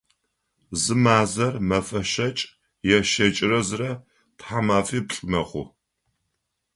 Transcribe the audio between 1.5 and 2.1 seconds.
мэфэ